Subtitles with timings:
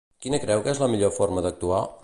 [0.25, 1.87] Quina creu que és la millor forma d'actuar?